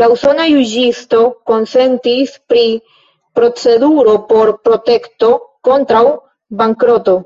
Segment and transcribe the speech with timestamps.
[0.00, 1.20] La usona juĝisto
[1.50, 2.64] konsentis pri
[3.40, 5.30] proceduro por protekto
[5.70, 6.04] kontraŭ
[6.62, 7.16] bankroto.